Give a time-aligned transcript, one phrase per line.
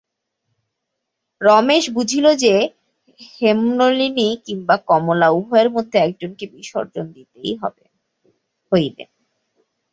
[1.41, 2.53] রমেশ বুঝিল যে,
[3.33, 7.51] হেমনলিনী কিংবা কমলা উভয়ের মধ্যে একজনকে বিসর্জন দিতেই
[8.71, 9.03] হইবে।